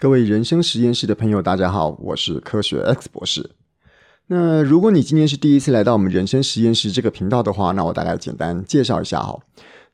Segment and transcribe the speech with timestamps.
[0.00, 3.50] 各位人生实验室的朋友，大家好，我是科学 X 博士。
[4.28, 9.38] 那如果你今天是第一次来到我们人生实验室这个频道的话，那我大概简单介绍一下哈。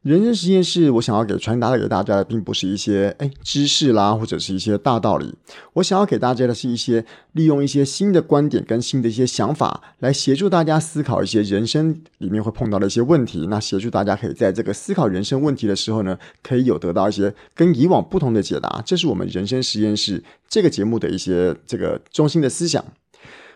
[0.06, 5.34] 人生实验室，我想要给传达给大家的，并不是一些诶知识啦，或者是一些大道理。
[5.72, 13.48] 我想要给大家的是一些利用一些新的观点跟新的一些想法，来协助大家思考一些人生里面会碰到的一些问题。
[13.50, 18.80] 那协助大家可以在这个思考人生问题的时候呢，可以有得到一些跟以往不同的解答。
[18.86, 22.84] 这是我们人生实验室这个节目的一些这个中心的思想。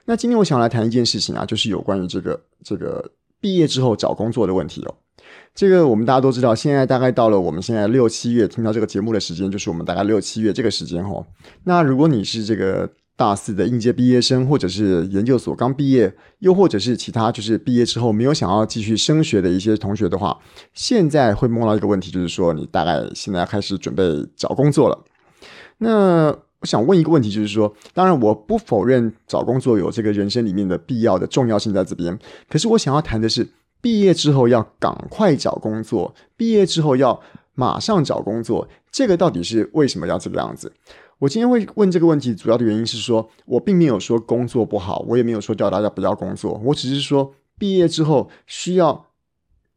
[0.07, 3.09] 那今天我想来谈一件事情啊，就是有关于这个这个
[3.41, 4.95] 毕业之后找工作的问题哦。
[5.61, 11.23] 这个我们大家都知道，现在大概到了我们现在六七月听到这个节目的时间，就是我们大概六七月这个时间哦。
[11.65, 20.35] 那如果你是这个大四的应届毕业生，或者是研究所刚毕业，又或者是其他就是毕业之后没有想要继续升学的一些同学的话，
[20.73, 24.03] 现在会梦到一个问题，就是说你大概现在开始准备
[24.35, 25.05] 找工作了。
[25.77, 26.29] 那
[26.61, 32.19] 我想问一个问题，就是说，当然我不否认找工作有这个人生里面的必要的重要性在这边，
[32.49, 33.47] 可是我想要谈的是。
[33.81, 37.21] 毕业之后要赶快找工作，毕业之后要
[37.55, 40.73] 马上找工作，这个到底是为什么要这个样子？
[41.19, 49.07] 我今天会问这个问题，主要的原因是说，我并没有说工作不好，我也没有说叫大家不要工作，我只是说毕业之后需要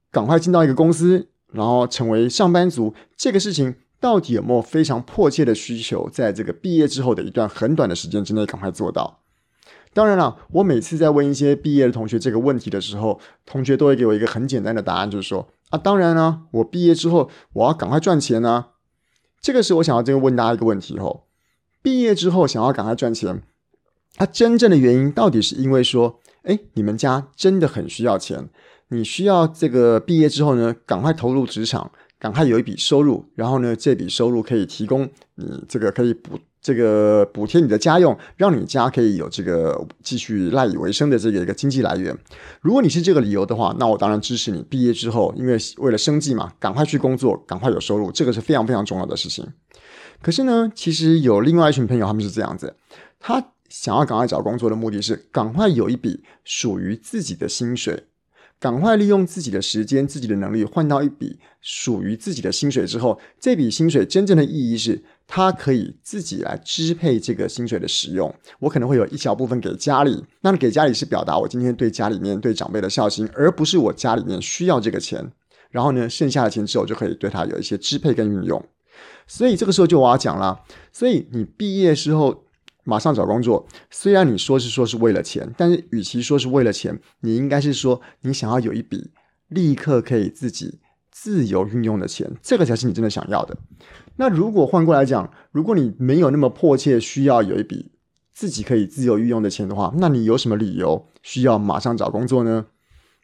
[0.09, 9.19] 赶快进到一个公司，然后成为上班族，这个事情到底有没有非常迫切的需求，在这个毕业之后的一段很短的时间之内赶快做到？
[9.93, 18.69] 当然了，我每次在问一些毕业的同学这个问题的时候，同学都会给我一个很简单的答案，就是说啊，当然了，我毕业之后我要赶快赚钱啊。
[19.39, 21.25] 这个是我想要这个问大家一个问题吼，
[21.81, 23.43] 毕业之后想要赶快赚钱，
[24.15, 28.49] 它真正的原因到底是因为说，哎，你们家真的很需要钱，
[28.87, 36.39] 你需要这个毕业之后呢，赶快投入职场，赶快有一笔收入，然后呢，这笔收入可以提供你这个可以补。
[36.63, 42.17] 这个补贴你的家用，让你家可以有这个继续赖以为生的这个一个经济来源。
[42.61, 49.45] 如果你是这个理由的话，那我当然支持你毕业之后，因为为了生计嘛，赶快去工作，赶快有收入，这个是非常非常重要的事情。
[50.21, 52.73] 可是呢，其实有另外一群朋友，他们是这样子，
[53.19, 58.05] 他想要赶快找工作的目的是赶快有一笔属于自己的薪水，
[58.63, 65.03] 赶快利用自己的时间、自己的能力换到一笔属于自己的薪水之后，这笔薪水真正的意义是。
[65.25, 75.31] 他可以自己来支配这个薪水的使用，我可能会有一小部分给家里，那给家里是表达我今天对家里面对长辈的孝心，而不是我家里面需要这个钱。
[75.71, 78.63] 然后呢，剩下的钱之后就可以对他有一些支配跟运用。
[79.25, 80.59] 所以这个时候就我要讲了，
[80.91, 82.42] 所以你毕业之后
[82.83, 89.11] 马上找工作，虽然你说是说是为了钱，但是与其说是为了钱，你应该是说你想要有一笔
[89.47, 90.79] 立刻可以自己
[91.11, 93.55] 自由运用的钱，这个才是你真的想要的。
[94.17, 97.91] 那如果换过来讲，如果你没有那么迫切需要有一笔
[98.33, 102.65] 自己可以自由运用的钱的话，那你有什么理由需要马上找工作呢？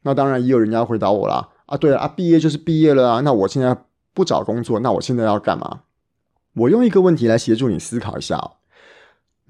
[0.03, 3.77] 那当然也有人家回答我啦，啊，对了啊，毕业就是毕业了啊，那我现在
[4.13, 5.81] 不找工作，那我现在要干嘛？
[6.53, 8.51] 我用一个问题来协助你思考一下。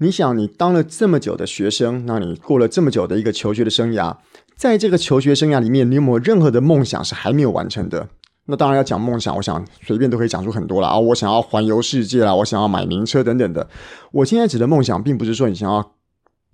[0.02, 4.16] 你想，你当了这么久的学生，那你过了这么久的一个求学的生涯，
[4.56, 8.08] 在这个求学生涯里面，你有没有任何的梦想是还没有完成的？
[8.46, 10.98] 那当然要讲梦想，我想随便都可以讲出很多了啊！
[10.98, 13.68] 我想要环游世界啦，我想要买名车等等的。
[14.12, 15.92] 我现在指的梦想，并不是说你想要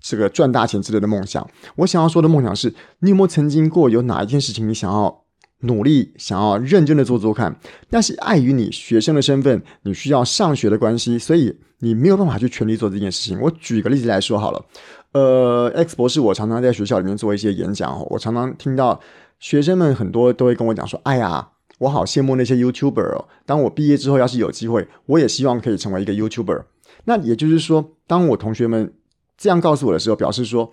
[0.01, 1.49] 这个赚大钱之类的梦想。
[1.77, 5.23] 我想要说的梦想是，你有没有曾经过有哪一件事情，你想要
[5.61, 7.59] 努力、想要认真的做做看，
[7.91, 13.41] 但是碍于你学生的身份，你需要上学的关系，所以你没有办法去全力做这件事情。
[13.41, 14.65] 我举个例子来说好了，
[15.13, 19.01] 呃，X 博士，我常常在学校里面做一些演讲，我常常听到
[19.39, 23.29] 学生们很多都会跟我讲说：“哎呀。”我好羡慕那些 YouTuber 哦！
[23.45, 26.63] 当我毕业之后，要是有机会，我也希望可以成为一个 YouTuber。
[27.05, 28.95] 那也就是说，当我同学们
[29.37, 30.73] 这样告诉我的时候，表示说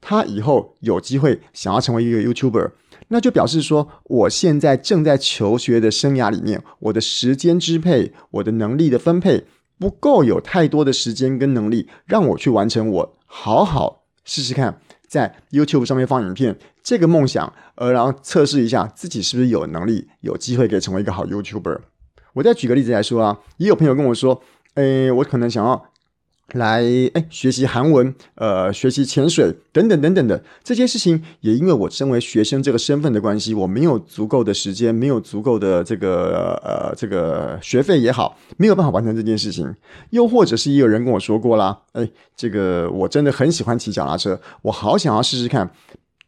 [0.00, 2.70] 他以后有机会想要成为一个 YouTuber，
[3.08, 9.44] 那就表示说，我现在正在求学的生涯里面，我的时间支配、我的能力的分配
[9.78, 14.80] 不够，有太多的时间跟能力让我去完成我好好试试看。
[15.06, 21.78] 在 YouTube 上面放影片，这个梦想，呃，然后测试一下自己是不是有能力、有机会可以成为一个好 YouTuber。
[22.34, 24.42] 我再举个例子来说啊，也有朋友跟我说，
[24.74, 25.90] 诶，我可能想要。
[26.54, 39.74] 来，哎，学习韩文，呃，学习潜水，等等等等的这些事情，也因为我身为学生这个身份的关系，我没有足够的时间，没有足够的这个呃这个学费也好，没有办法完成这件事情。
[40.08, 45.70] 又或者是也有人跟我说过啦，哎，这个我真的很喜欢骑脚踏车，我好想要试试看，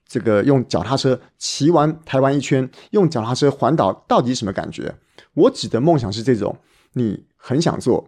[0.06, 4.94] 这个用脚踏车骑完台湾一圈，用脚踏车环岛到底什么感觉？
[5.32, 6.58] 我指的梦想是这种，
[6.92, 8.06] 你很想做。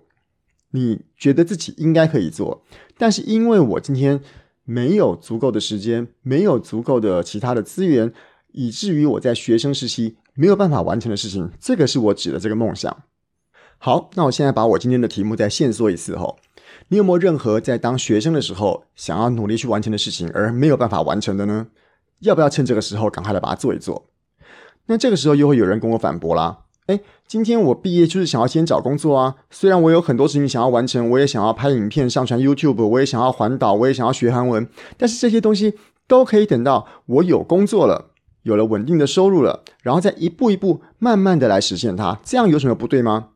[0.73, 2.65] 你觉得自己应该可以做，
[2.99, 4.21] 但是因为我今天
[4.65, 8.13] 没有足够的时间，没有足够的其他的资源，
[8.53, 13.05] 以至于我在学生时期没有办法完成的事情，这个是我指的这个梦想。
[13.79, 16.39] 好，那我现在把我今天的题目再线索一次后，
[16.89, 21.67] 你有没有任何在当学生的时候想要努力去完成的事情而没有办法完成的呢？
[22.21, 24.09] 要不要趁这个时候赶快来把它做一做？
[24.87, 26.62] 那这个时候又会有人跟我反驳啦。
[26.87, 29.37] 诶，今天我毕业就是想要先找工作啊。
[29.51, 35.75] 虽然我有很多事情想要完成，我也想要拍影片上传 YouTube，我也想要环岛，我也想要学韩文，但是这些东西
[36.09, 38.11] 都可以等到我有工作了，
[38.43, 42.19] 有了稳定的收入了，然后再一步一步慢慢的来实现它。
[42.25, 43.29] 这样有什么不对吗？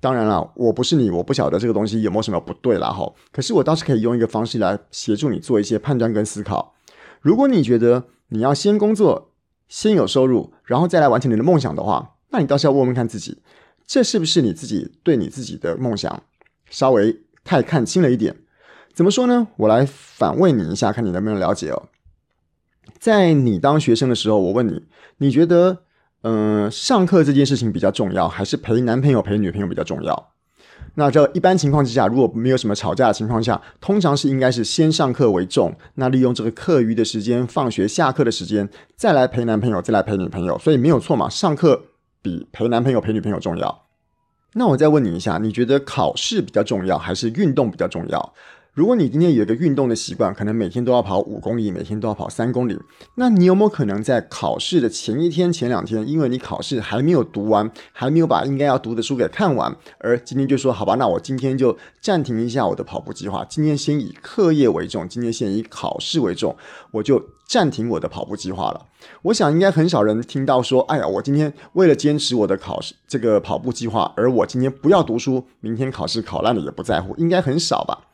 [0.00, 2.88] 当然了，我不是你，我不晓得这个东西有没有什么不对啦。
[2.88, 3.12] 哈。
[3.30, 6.72] 可是我倒是可以用一个方式来协助你做一些判断跟思考。
[7.20, 9.32] 如果你觉得你要先工作，
[9.68, 13.38] 先有收入，然后再来完成你的梦想的话，那你倒是要问问看自己，
[13.86, 16.22] 这是不是你自己对你自己的梦想
[16.70, 18.36] 稍微太看清了一点？
[18.94, 19.48] 怎么说呢？
[19.56, 21.88] 我来反问你一下，看你能不能了解哦。
[22.98, 24.82] 在你当学生的时候，我问你，
[25.18, 25.78] 你觉得，
[26.22, 30.32] 嗯、上课这件事情比较重要，还是陪男朋友、陪女朋友比较重要？
[30.96, 35.72] 那这一般情况之下，如果没有什么吵架的情况下，通常是应该是先上课为重。
[35.94, 41.84] 那利用这个课余的时间、放学下课的时间，再来陪男朋友，再来陪女朋友，所以没有错嘛，上课。
[42.22, 43.86] 比陪男朋友、陪女朋友重要。
[44.54, 48.34] 那我再问你一下，你觉得考试比较重要，还是运动比较重要？
[48.72, 52.78] 如果你今天有一个运动的习惯，可能每天都要跑五公里，每天都要跑三公里，
[53.16, 66.56] 那你有没有可能在考试的前一天、前两天，因为你考试还没有读完，还没有把应该要读的书给看完，而今天就说好吧，那我今天就暂停一下我的跑步计划，今天先以课业为重，今天先以考试为重，
[66.92, 67.20] 我就
[67.50, 68.86] 暂停我的跑步计划了。
[69.22, 78.06] 我想应该很少人听到说，哎呀，我今天为了坚持我的考试这个跑步计划，而我今天不要读书，明天考试考烂了也不在乎，应该很少吧。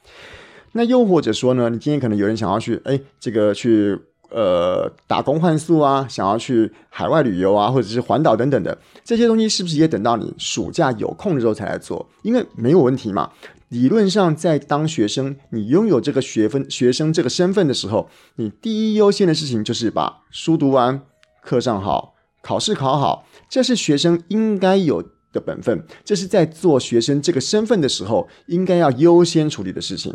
[0.73, 3.99] 那又或者说呢，你今天可能有人想要去，哎，这个去
[4.31, 12.09] 呃打工换宿啊，想要去海外旅游啊，或者是环岛等等的这些东西，是不是也等到你暑假有空的时候才来做？
[12.23, 13.31] 因为没有问题嘛。
[13.69, 21.03] 理论上，在当学生，你拥有这个学分学生这个身份的时候，你第一优先的事情就是把书读完，
[21.43, 25.03] 课上好，考试考好，这是学生应该有
[25.33, 30.15] 的本分，这是在做学生这个身份的时候应该要优先处理的事情。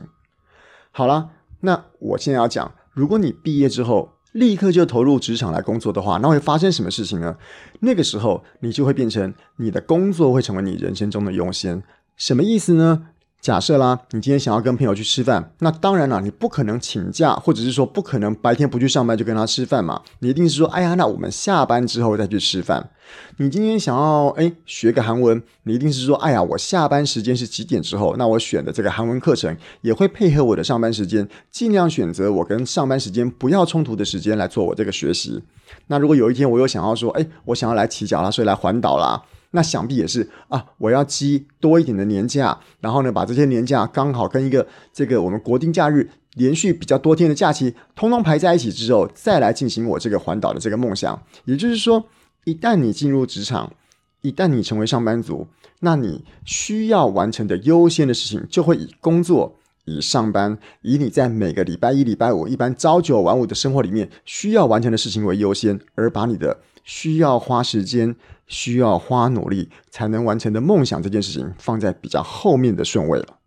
[0.92, 7.36] 好了，那我现在要讲，如果你毕业之后立刻就投入职场来工作的话，那会发生什么事情呢？
[7.82, 11.84] 那个时候你就会变成你的工作会成为你人生中的优先，
[12.16, 13.08] 什么意思呢？
[13.42, 20.00] 假设啦，你今天想要跟朋友去吃饭，那当然啦，你不可能请假，或者是说不可能白天不去上班就跟他吃饭嘛。
[20.20, 22.92] 你一定是说，哎呀，那我们下班之后再去吃饭。
[23.38, 28.16] 你今天想要哎学个韩文，你一定是说，哎呀，我下班时间是几点之后？
[28.16, 35.42] 那我选的这个韩文课程也会配合我的上班时间，尽量选择我跟上班时间不要冲突的时间来做我这个学习。
[35.88, 39.24] 那如果有一天我又想要说，哎，我想要来骑脚踏车来环岛啦。
[39.52, 51.22] 那想必也是啊，我要积多一点的年假，然后呢，把这些年假刚好跟一个这个我们国定假日连续比较多天的假期，通通排在一起之后，再来进行我这个环岛的这个梦想。
[51.44, 52.06] 也就是说，
[52.46, 53.74] 一旦你进入职场，
[54.22, 55.48] 一旦你成为上班族，
[55.82, 68.16] 那你需要完成的优先的事情，就会以工作、以上班、以你在每个礼拜一、礼拜五一般朝九晚五的生活里面需要完成的事情为优先，而把你的需要花时间。
[68.52, 73.38] 需要花努力才能完成的梦想这件事情放在比较后面的顺位了。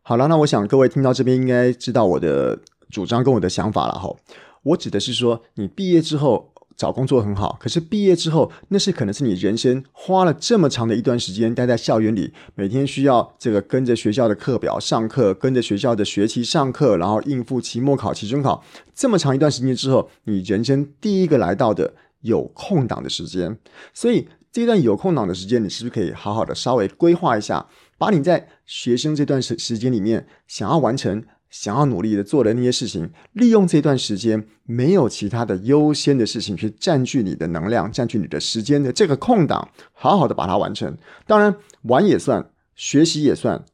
[0.00, 2.58] 好了，那我想各位听到这边应该知道我的
[2.88, 4.10] 主张跟我的想法了哈。
[4.62, 21.92] 我指的是说，你毕业之后找工作很好，可是毕业之后那是可能是你人生花了这么长的一段时间待在校园里，每天需要这个跟着学校的课表上课，跟着学校的学期上课，然后应付期末考、期中考这么长一段时间之后，你人生第一个来到的。
[22.22, 23.56] 有空档的时间，
[23.94, 27.66] 所以这段有空档的时间，你是不是可以好好的稍微规划一下，
[27.98, 40.96] 把你在学生这段时时间里面想要完成、想要努力的做的那些事情，利用这段时间没有其他的优先的事情去占据你的能量、占据你的时间的这个空档，好好的把它完成。
[41.26, 43.64] 当然，玩也算，学习也算。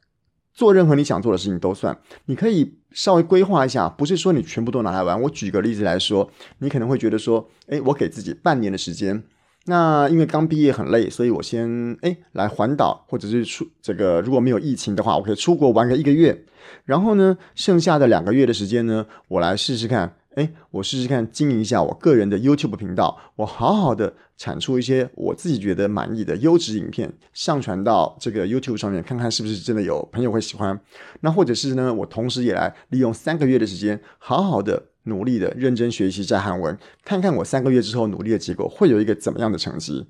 [0.54, 5.20] 做任何你想做的事情都算，你可以稍微规划一下，不是说你全部都拿来玩。
[5.22, 9.22] 我举个例子来说，你可能会觉得说，哎，我给自己半年的时间，
[9.66, 16.44] 那因为刚毕业很累，所以我先哎来环岛，或者是出这个如果没有疫情的话，我可以出国玩个一个月。
[16.84, 30.78] 然后呢，剩下的两个月的时间呢，我来试试看哎，我试试看经营一下我个人的 YouTube 频道，我好好的产出一些我自己觉得满意的优质影片，上传到这个 YouTube 上面，看看是不是真的有朋友会喜欢。
[31.22, 40.06] 那或者是呢，我同时也来利用三个月的时间，好好的努力的认真学习在韩文，看看我三个月之后努力的结果会有一个怎么样的成绩。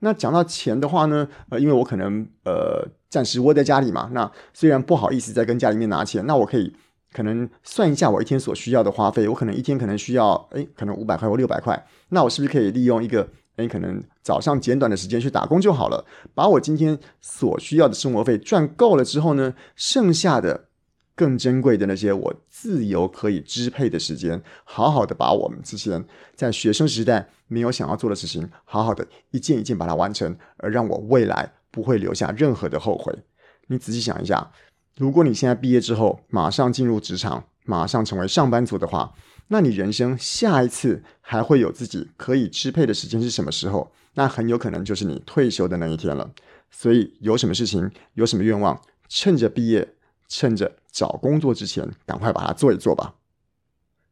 [0.00, 6.74] 那讲到钱的话呢，呃，因为我可能呃暂时窝在家里嘛，那虽然不好意思再跟家里面拿钱，那我可以。
[7.12, 20.68] 可能算一下我一天所需要的花费，我可能一天可能需要，诶，可能五百块或六百块，那我是不是可以利用一个，诶，可能早上简短的时间去打工就好了，把我今天所需要的生活费赚够了之后呢，剩下的
[21.16, 26.04] 更珍贵的那些我自由可以支配的时间，好好的把我们之前
[26.36, 33.12] 在学生时代没有想要做的事情，好好的一件一件把它完成，而让我未来不会留下任何的后悔。
[33.66, 34.52] 你仔细想一下。
[35.00, 39.14] 如果你现在毕业之后马上进入职场，马上成为上班族的话，
[39.48, 43.90] 那你人生下一次还会有自己可以支配的时间是什么时候？
[44.12, 46.30] 那很有可能就是你退休的那一天了。
[46.70, 48.78] 所以有什么事情，有什么愿望，
[49.08, 49.94] 趁着毕业，
[50.28, 53.14] 趁着找工作之前，赶快把它做一做吧。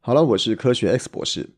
[0.00, 1.50] 好了，我是科学 X 博士。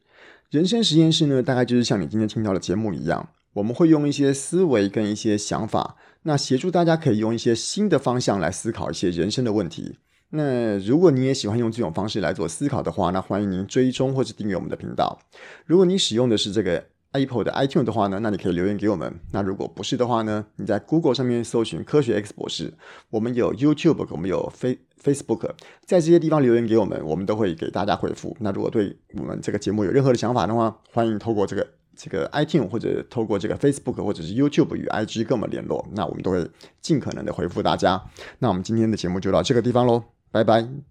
[0.51, 5.97] 人生实验室呢，大概就是像你今天听到的节目一样，我们会用一些思维跟一些想法。
[6.23, 9.99] 那协助大家可以用一些新的方向来思考一些人生的问题。
[10.31, 15.19] 那如果你也喜欢用这种方式来做思考的话，那欢迎您追踪或者订阅我们的频道。
[15.67, 19.13] 如果你使用的是这个 Apple 的 iTunes 的话呢，那你可以留言给我们。
[19.33, 22.73] 那如果不是的话呢，你在 Google 上面搜寻科学 X 博士，
[23.09, 25.51] 我们有 YouTube，我们有 Face Facebook，
[25.85, 28.37] 在这些地方留言给我们，我们都会给大家回复。
[28.39, 31.67] 那如果对我们这个节目有任何的想法的话，欢迎透过这个。
[32.03, 38.03] 这个 iTunes 或者透过这个 Facebook 或者是 YouTube 与 IG 跟我们联络，那我们都会尽可能的回复大家。
[38.39, 40.90] 那我们今天的节目就到这个地方喽，拜拜。